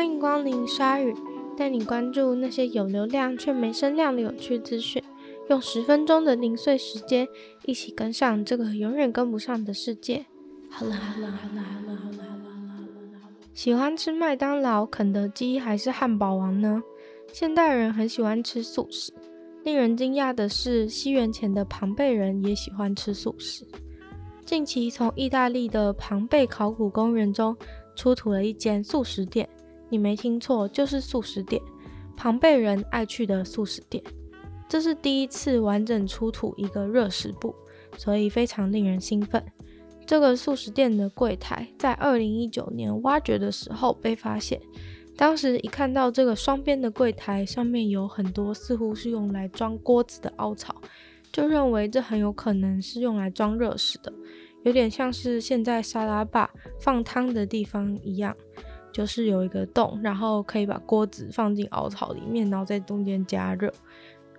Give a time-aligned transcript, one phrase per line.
[0.00, 1.14] 欢迎光临鲨鱼，
[1.58, 5.02] 带你关注那些有流量却没声量的有趣资讯。
[5.50, 7.28] 用十分钟的零碎时间，
[7.66, 10.24] 一起跟上这个永远跟不上的世界。
[10.70, 12.80] 好了好了好了好了好了好了
[13.20, 13.28] 好了。
[13.52, 16.82] 喜欢吃麦当劳、肯德基还是汉堡王呢？
[17.30, 19.12] 现代人很喜欢吃素食。
[19.64, 23.66] 令人惊讶的是，西元前的庞贝人也喜欢吃素食。
[24.46, 27.54] 近期从意大利的庞贝考古公园中
[27.94, 29.46] 出土了一间素食店。
[29.90, 31.60] 你没听错，就是素食店，
[32.16, 34.02] 庞贝人爱去的素食店。
[34.68, 37.54] 这是第一次完整出土一个热食部，
[37.98, 39.44] 所以非常令人兴奋。
[40.06, 44.60] 这个素食店的柜台在二零一九年挖掘的时候被发现，
[45.16, 50.74] 当时一看到这个双边的柜台上面有很多似乎是用来装锅子的凹槽，
[51.32, 54.12] 就认为这很有可能是用来装热食的，
[54.62, 56.50] 有点像是现在沙拉吧
[56.80, 58.36] 放汤的地方一样。
[58.92, 63.72] 就是有一个洞，然后可以把锅子放进凹槽里面，然后在中间加热。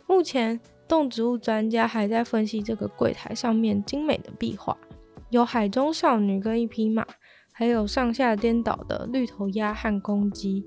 [0.08, 4.78] 目前动植物专家还在分析这个柜台上面精美的壁画，
[5.30, 7.06] 有海中少女跟一匹马，
[7.54, 10.66] 还有上下颠倒的绿头鸭和公鸡。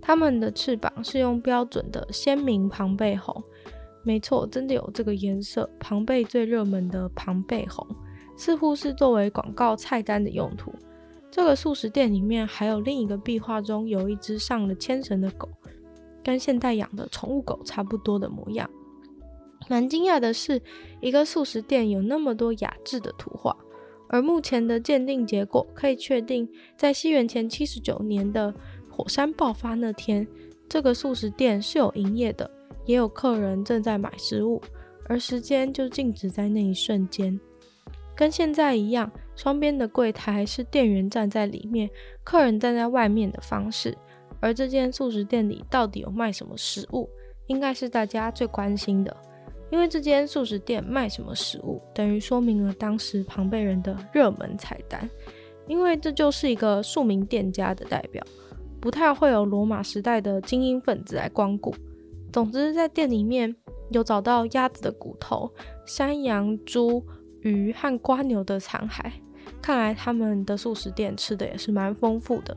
[0.00, 3.42] 它们的翅膀是用标准的鲜明庞贝红，
[4.04, 5.68] 没错，真的有这个颜色。
[5.80, 7.86] 庞贝最热门的庞贝红，
[8.36, 10.72] 似乎是作为广告菜单的用途。
[11.34, 15.48] 这个素食店里面还有另一个壁画中有一只上了牵绳的狗，
[16.22, 18.70] 跟现代养的宠物狗差不多的模样。
[19.68, 20.62] 蛮惊讶的是，
[21.00, 23.56] 一个素食店有那么多雅致的图画，
[24.10, 28.54] 而目前的鉴定结果可以确定，在西元前七十九年的
[28.88, 30.24] 火山爆发那天，
[30.68, 32.48] 这个素食店是有营业的，
[32.86, 34.62] 也有客人正在买食物，
[35.08, 37.40] 而时间就静止在那一瞬间。
[38.14, 41.90] 跟现在一样，双边的柜台是店员站在里面，
[42.22, 43.96] 客人站在外面的方式。
[44.40, 47.08] 而这间素食店里到底有卖什么食物，
[47.46, 49.16] 应该是大家最关心的。
[49.70, 55.08] 因为这间素食店卖什么食物，等于说明了当时庞贝人的热门菜单。
[55.66, 58.22] 因为这就是一个庶民店家的代表，
[58.80, 61.74] 不太会有罗马时代的精英分子来光顾。
[62.32, 63.56] 总之，在店里面
[63.90, 65.52] 有找到鸭子的骨头、
[65.86, 67.04] 山羊、猪。
[67.40, 69.12] 鱼和瓜牛的残骸，
[69.64, 72.54] 看来他们的素食店吃的也是蛮丰富的。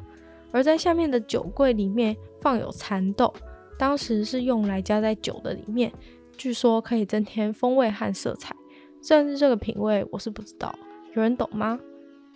[0.51, 3.33] 而在下面的酒柜里面放有蚕豆，
[3.79, 5.89] 当时是用来加在酒的里面，
[6.35, 8.53] 据说可以增添风味和色彩。
[9.01, 10.77] 虽然是这个品味，我是不知道，
[11.13, 11.79] 有人懂吗？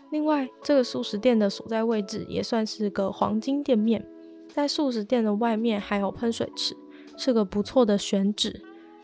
[0.10, 4.02] 另外，这个素食店的所在位置也算是个黄金店面，
[4.48, 6.74] 在素食店的外面还有喷水池，
[7.18, 8.64] 是个不错的选址。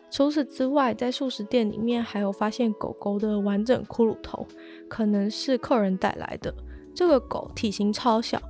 [0.09, 4.47] 除此之外，在素食店里面还有发现狗狗的完整骷髅头，
[4.87, 6.53] 可能是客人带来的。
[6.95, 8.41] 这个狗体型超小，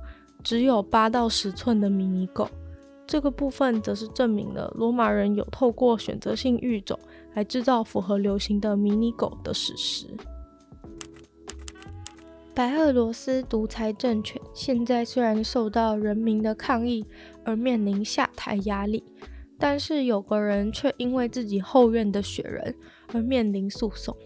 [0.42, 2.48] 只有八到十寸的迷你狗。
[3.06, 6.98] 这个部分则是证明了罗马人有透过选择性育种
[7.34, 10.06] 来制造符合流行的迷你狗的史实。
[12.54, 17.04] 白俄罗斯独裁政权现在虽然受到人民的抗议
[17.44, 19.02] 而面临下台压力。
[19.58, 22.74] 但是有个人却因为自己后院的雪人
[23.12, 24.16] 而面临诉讼。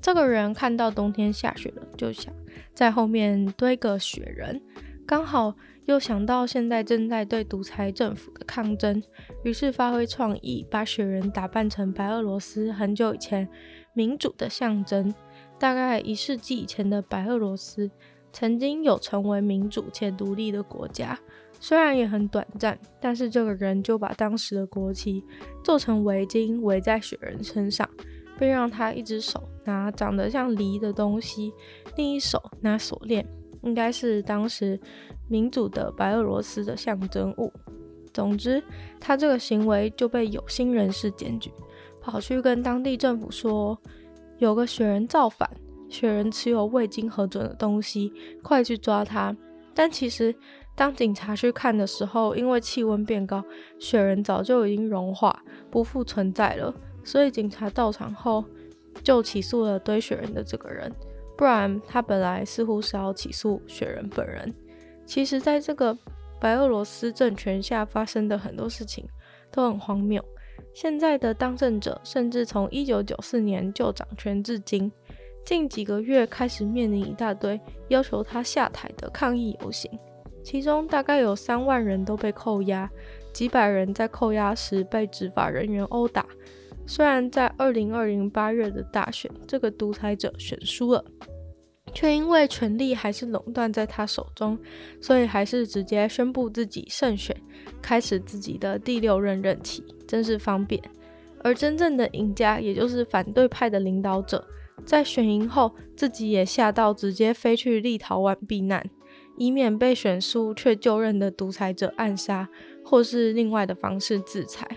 [0.00, 2.32] 这个人看到冬天下雪了，就想
[2.72, 4.60] 在后面堆个雪人，
[5.06, 5.54] 刚好
[5.84, 9.02] 又想到现在正在对独裁政府的抗争，
[9.44, 13.46] 于是发挥创意，把雪人打扮成白俄罗斯很久以前
[13.92, 15.12] 民主的象征。
[15.58, 17.90] 大概一世纪以前的白俄罗斯，
[18.32, 21.18] 曾经有成为民主且独立的国家。
[21.62, 25.22] 虽然也很短暂，但是这个人就把当时的国旗
[25.62, 27.86] 做成围巾围在雪人身上，
[28.38, 31.52] 并让他一只手拿长得像梨的东西，
[31.96, 33.24] 另一手拿锁链，
[33.62, 34.80] 应该是当时
[35.28, 37.52] 民主的白俄罗斯的象征物。
[38.14, 38.62] 总之，
[38.98, 41.52] 他这个行为就被有心人士检举，
[42.00, 43.78] 跑去跟当地政府说，
[44.38, 45.46] 有个雪人造反，
[45.90, 48.10] 雪人持有未经核准的东西，
[48.42, 49.36] 快去抓他。
[49.74, 50.34] 但其实。
[50.80, 53.44] 当警察去看的时候，因为气温变高，
[53.78, 56.74] 雪人早就已经融化，不复存在了。
[57.04, 58.42] 所以警察到场后，
[59.02, 60.90] 就起诉了堆雪人的这个人。
[61.36, 64.54] 不然，他本来似乎是要起诉雪人本人。
[65.04, 65.94] 其实，在这个
[66.40, 69.06] 白俄罗斯政权下发生的很多事情
[69.52, 70.24] 都很荒谬。
[70.72, 74.90] 现在的当政者甚至从一九九四年就掌权至今，
[75.44, 79.90] 近几个月开始面临一大堆要求他下台的抗议游行。
[80.42, 82.90] 其中大概有三万人都被扣押，
[83.32, 86.26] 几百人在扣押时被执法人员殴打。
[86.86, 91.04] 虽然在二零二零八月的大选，这个独裁者选输了，
[91.94, 94.58] 却因为权力还是垄断在他手中，
[95.00, 97.36] 所以还是直接宣布自己胜选，
[97.80, 100.82] 开始自己的第六任任期，真是方便。
[101.42, 104.44] 而真正的赢家，也就是反对派的领导者，
[104.84, 108.84] 在选赢后，自己也吓到直接飞去立陶宛避难，
[109.40, 112.46] 以免被选书却就任的独裁者暗杀，
[112.84, 114.68] 或是另外的方式制裁。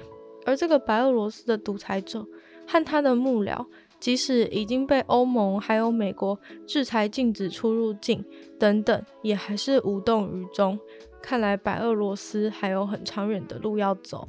[0.45, 2.25] 而这个白俄罗斯的独裁者
[2.65, 3.65] 和他的幕僚，
[3.99, 8.23] 即使已经被欧盟还有美国制裁，禁止出入境
[8.57, 10.79] 等等，也还是无动于衷。
[11.21, 14.25] 看来白俄罗斯还有很长远的路要走。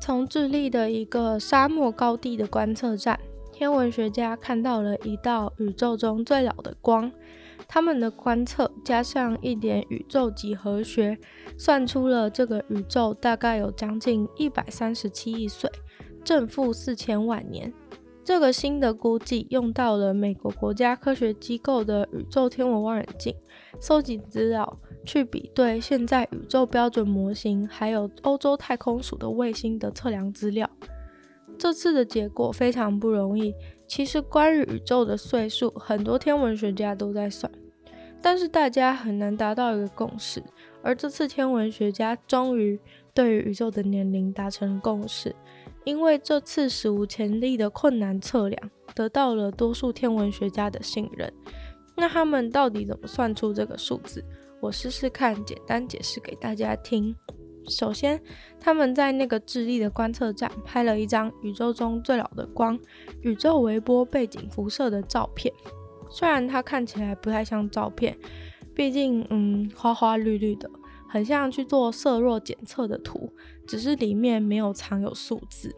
[0.00, 3.20] 从智利的一个沙漠高地的观测站，
[3.52, 7.12] 天文学家看到了一道宇宙中最老的光。
[7.68, 11.18] 他们的观测加上一点宇宙几何学，
[11.56, 15.70] 算出了这个宇宙大概有将近一百三十七亿岁，
[16.24, 17.72] 正负四千万年。
[18.24, 23.34] 这个新的估计用到了美国国家科学机构的宇宙天文望远镜，
[23.80, 24.78] 搜集资料。
[25.04, 30.70] 去比对现在宇宙标准模型，还有欧洲太空署的卫星的测量资料。
[31.58, 33.52] 这次的结果非常不容易。
[33.94, 37.52] 其实关于宇宙的岁数，很多天文学家都在算，
[38.22, 40.42] 但是大家很难达到一个共识。
[40.82, 42.80] 而这次天文学家终于
[43.12, 45.36] 对于宇宙的年龄达成共识，
[45.84, 51.30] 因为这次史无前例的困难测量得到了多数天文学家的信任。
[51.94, 54.24] 那他们到底怎么算出这个数字？
[54.62, 57.14] 我试试看，简单解释给大家听。
[57.68, 58.20] 首先，
[58.60, 62.78] 他们在那个智利的观测站拍了一张宇宙中最老的光——
[63.22, 65.52] 宇宙微波背景辐射的照片。
[66.10, 68.16] 虽然它看起来不太像照片，
[68.74, 70.68] 毕竟，嗯，花花绿绿的，
[71.08, 73.32] 很像去做色弱检测的图，
[73.66, 75.74] 只是里面没有藏有数字。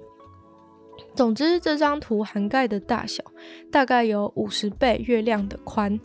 [1.15, 3.23] 总之，这张图涵盖的大小
[3.71, 6.01] 大概有五十倍月亮的宽。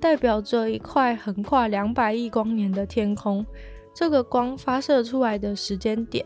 [0.00, 3.46] 代表着一块横跨两百亿光年的天空。
[3.94, 6.24] 这个光发射出来的时间点，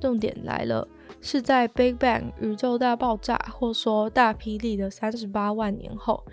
[0.00, 0.86] 重点来了，
[1.20, 6.24] 是在 Big Bang 宇宙大爆炸，或说大霹雳的三十八万年后。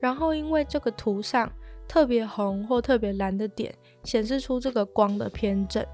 [0.00, 1.52] 然后因为这个图上
[1.86, 5.86] 特别红或特别蓝的点，显示出这个光的偏振。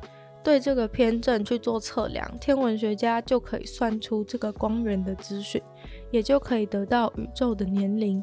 [0.44, 5.60] 对这个偏振去做测量，天文学家就可以算出这个光源的资讯，
[6.12, 8.22] 也就可以得到宇宙的年龄。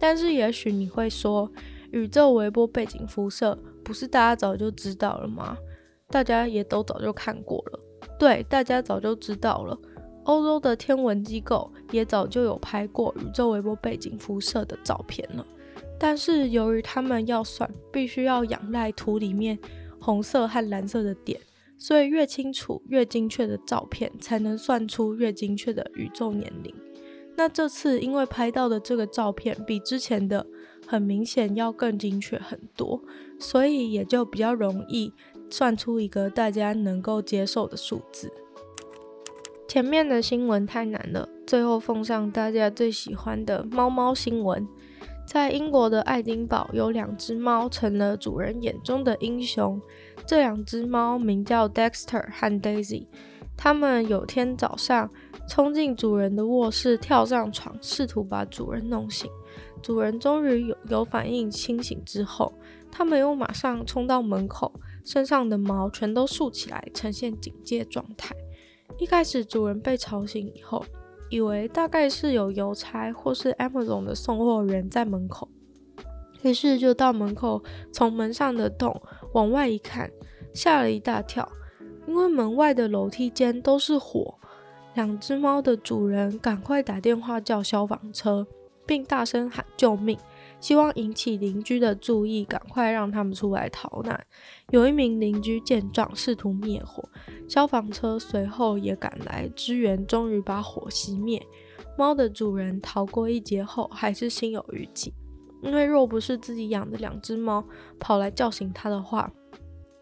[0.00, 1.52] 但是，也许你会说，
[1.90, 5.56] 宇宙微波背景辐射不是大家早就知道了吗？
[6.08, 7.80] 大家也都早就看过了。
[8.18, 9.74] 对，大家早就知道了。
[10.24, 15.46] 欧洲的天文机构也早就有拍过宇宙微波背景辐射的照片了。
[15.98, 19.58] 但是，由于他们要算，必须要仰赖图里面
[19.98, 21.40] 红色和蓝色的点，
[21.78, 26.74] 所以越清楚、越精确的照片，才能算出越精确的宇宙年龄。
[27.38, 30.46] 那这次因为拍到的这个照片比之前的
[30.88, 33.02] 很明显要更精确很多，
[33.38, 35.12] 所以也就比较容易
[35.50, 38.32] 算出一个大家能够接受的数字。
[39.68, 44.66] 前面的新闻太难了，最后奉上大家最喜欢的猫猫新闻。
[45.26, 49.78] 在英国的爱丁堡，有两只猫成了主人眼中的英雄。
[50.26, 53.08] 这两只猫名叫 Dexter 和 Daisy。
[53.54, 55.10] 他们有天早上
[55.46, 59.30] 冲进主人的卧室，跳上床，试图把主人弄醒。
[59.82, 62.52] 主人终于有有反应，清醒之后，
[62.90, 64.72] 他没有马上冲到门口，
[65.04, 68.34] 身上的毛全都竖起来，呈现警戒状态。
[68.98, 70.84] 一开始，主人被吵醒以后，
[71.30, 75.48] 以为大概是有邮差或是 Amazon 的送货员在门口，
[76.42, 79.00] 于是就到门口，从门上的洞
[79.34, 80.10] 往外一看，
[80.52, 81.48] 吓了一大跳。
[82.06, 84.38] 因为门外的楼梯间都是火，
[84.94, 88.46] 两只猫的主人赶快打电话叫消防车，
[88.88, 90.18] 并大声喊救命，
[90.60, 94.26] 希望引起邻居的注意，赶快让他们出来逃难。
[94.70, 97.06] 有一名邻居见状，试图灭火，
[97.46, 101.40] 消防车随后也赶来支援，终于把火熄灭。
[101.98, 105.12] 猫的主人逃过一劫后，还是心有余悸，
[105.62, 107.62] 因为若不是自己养的两只猫
[108.00, 109.30] 跑来叫醒他的话，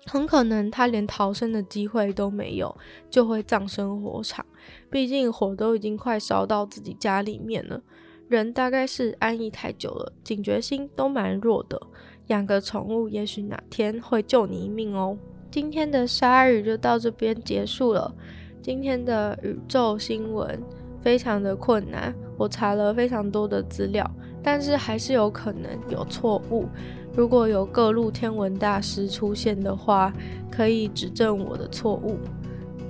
[0.06, 2.72] 很可能他连逃生的机会都没有，
[3.10, 4.46] 就会葬身火场。
[4.90, 7.82] 毕竟火都已经快烧到自己家里面了，
[8.28, 11.80] 人大概是安逸太久了，警觉心都蛮弱的。
[12.26, 15.16] 养个宠物，也许哪天会救你一命哦。
[15.50, 18.12] 今天的鲨鱼就到这边结束了。
[18.60, 20.60] 今天的宇宙新闻
[21.00, 24.10] 非常的困难，我查了非常多的资料，
[24.42, 26.66] 但是还是有可能有错误。
[27.14, 30.12] 如果有各路天文大师出现的话，
[30.50, 32.18] 可以指正我的错误。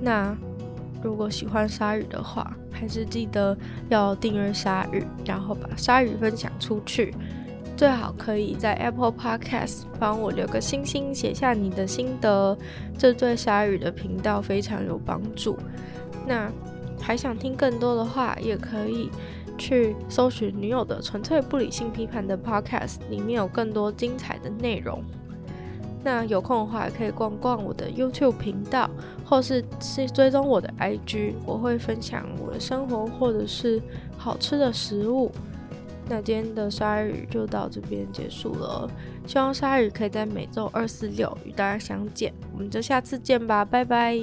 [0.01, 0.35] 那
[1.03, 3.57] 如果喜欢鲨鱼的话，还是记得
[3.89, 7.15] 要订阅鲨鱼，然后把鲨鱼分享出去。
[7.77, 12.57] 最好可以在 Apple Podcast 帮我留个星星，写下你的心得，
[12.97, 15.59] 这对鲨鱼的频道非常有帮助。
[16.27, 16.51] 那
[16.99, 19.11] 还想听更多的话，也可以
[19.59, 25.05] 去搜寻女友的纯粹不理性批判的 Podcast，里面有更多精彩的内容。
[26.07, 28.89] 那有空的话，可以逛逛我的 YouTube 频道，
[29.25, 33.83] 或是是追踪我的 IG，我会分享我的生活或者是
[34.17, 35.33] 好吃的食物。
[36.09, 38.89] 那今天的鲨鱼就到这边结束了，
[39.27, 44.17] 希望鲨鱼可以在每周二、四、六与大家相见，我们就下次见吧，拜拜。